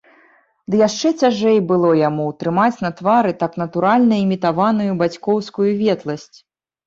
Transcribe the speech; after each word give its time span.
Ды 0.73 0.77
яшчэ 0.87 1.09
цяжэй 1.23 1.59
было 1.71 1.91
яму 1.99 2.23
ўтрымаць 2.31 2.81
на 2.85 2.89
твары 3.01 3.35
так 3.43 3.53
натуральна 3.63 4.15
імітаваную 4.23 4.91
бацькоўскую 5.03 5.69
ветласць. 5.83 6.37